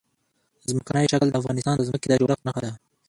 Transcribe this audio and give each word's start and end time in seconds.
ځمکنی 0.69 1.05
شکل 1.11 1.27
د 1.29 1.35
افغانستان 1.41 1.75
د 1.77 1.81
ځمکې 1.87 2.07
د 2.09 2.13
جوړښت 2.21 2.43
نښه 2.47 2.61
ده. 2.65 2.71